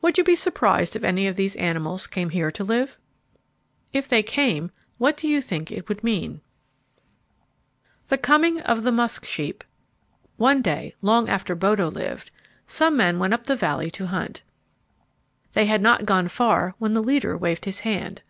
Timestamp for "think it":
5.42-5.86